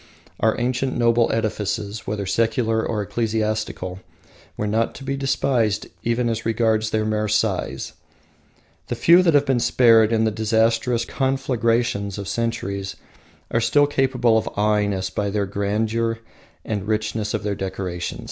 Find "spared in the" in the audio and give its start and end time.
9.59-10.31